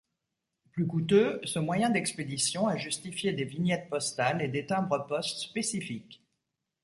[0.71, 6.25] Plus coûteux, ce moyen d'expédition a justifié des vignettes postales et des timbres-poste spécifiques.